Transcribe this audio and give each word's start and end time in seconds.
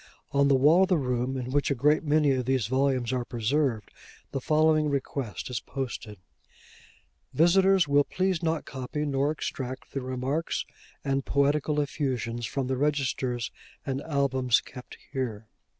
On 0.31 0.47
the 0.47 0.55
wall 0.55 0.81
of 0.81 0.87
the 0.89 0.97
room 0.97 1.37
in 1.37 1.51
which 1.51 1.69
a 1.69 1.75
great 1.75 2.03
many 2.03 2.31
of 2.31 2.45
these 2.45 2.65
volumes 2.65 3.13
are 3.13 3.23
preserved, 3.23 3.91
the 4.31 4.41
following 4.41 4.89
request 4.89 5.47
is 5.51 5.59
posted: 5.59 6.17
'Visitors 7.35 7.87
will 7.87 8.03
please 8.05 8.41
not 8.41 8.65
copy 8.65 9.05
nor 9.05 9.29
extract 9.29 9.91
the 9.93 10.01
remarks 10.01 10.65
and 11.03 11.23
poetical 11.23 11.79
effusions 11.79 12.47
from 12.47 12.65
the 12.65 12.77
registers 12.77 13.51
and 13.85 14.01
albums 14.01 14.59
kept 14.59 14.97
here. 15.11 15.45